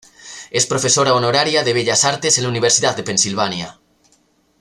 Es 0.49 0.65
profesora 0.65 1.13
honoraria 1.13 1.63
de 1.63 1.73
Bellas 1.75 2.05
Artes 2.05 2.39
en 2.39 2.45
la 2.45 2.49
Universidad 2.49 2.95
de 2.95 3.03
Pensilvania. 3.03 3.77